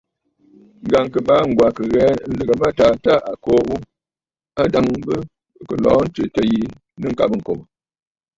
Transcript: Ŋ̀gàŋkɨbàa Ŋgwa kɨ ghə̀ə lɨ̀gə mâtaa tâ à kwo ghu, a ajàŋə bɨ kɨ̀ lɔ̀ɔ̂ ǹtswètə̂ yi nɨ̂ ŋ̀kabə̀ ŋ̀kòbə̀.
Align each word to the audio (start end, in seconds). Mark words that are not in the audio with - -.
Ŋ̀gàŋkɨbàa 0.89 1.43
Ŋgwa 1.49 1.67
kɨ 1.75 1.83
ghə̀ə 1.91 2.09
lɨ̀gə 2.37 2.53
mâtaa 2.61 2.93
tâ 3.03 3.13
à 3.31 3.33
kwo 3.43 3.53
ghu, 3.67 3.75
a 4.59 4.61
ajàŋə 4.65 4.95
bɨ 5.05 5.15
kɨ̀ 5.67 5.77
lɔ̀ɔ̂ 5.83 6.01
ǹtswètə̂ 6.07 6.41
yi 6.51 6.59
nɨ̂ 6.99 7.09
ŋ̀kabə̀ 7.11 7.37
ŋ̀kòbə̀. 7.39 7.65